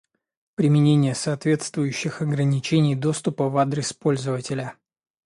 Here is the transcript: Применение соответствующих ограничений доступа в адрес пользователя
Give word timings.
Применение 0.55 1.13
соответствующих 1.13 2.23
ограничений 2.23 2.95
доступа 2.95 3.49
в 3.49 3.57
адрес 3.57 3.93
пользователя 3.93 4.73